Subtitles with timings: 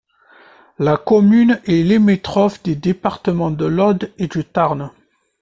[0.79, 4.89] La commune est limitrophe des départements de l'Aude et du Tarn.